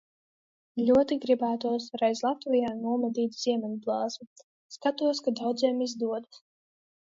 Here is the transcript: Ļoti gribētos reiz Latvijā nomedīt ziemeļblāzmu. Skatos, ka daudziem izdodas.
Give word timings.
Ļoti 0.85 1.17
gribētos 1.25 1.85
reiz 2.01 2.21
Latvijā 2.27 2.71
nomedīt 2.77 3.37
ziemeļblāzmu. 3.43 4.27
Skatos, 4.79 5.23
ka 5.29 5.35
daudziem 5.43 5.85
izdodas. 5.89 6.43